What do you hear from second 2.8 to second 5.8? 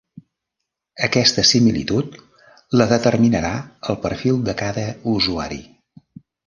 la determinarà el perfil de cada usuari.